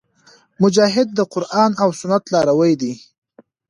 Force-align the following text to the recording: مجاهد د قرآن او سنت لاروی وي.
مجاهد 0.61 1.07
د 1.13 1.19
قرآن 1.33 1.71
او 1.83 1.89
سنت 1.99 2.23
لاروی 2.33 2.73
وي. 2.81 2.93